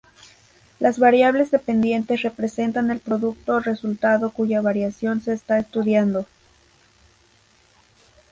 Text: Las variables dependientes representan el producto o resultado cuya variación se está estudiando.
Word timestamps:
Las 0.79 0.97
variables 0.97 1.51
dependientes 1.51 2.23
representan 2.23 2.89
el 2.89 2.97
producto 2.99 3.53
o 3.57 3.59
resultado 3.59 4.31
cuya 4.31 4.59
variación 4.59 5.21
se 5.21 5.31
está 5.33 5.59
estudiando. 5.59 6.25